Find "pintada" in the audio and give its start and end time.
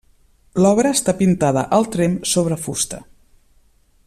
1.19-1.65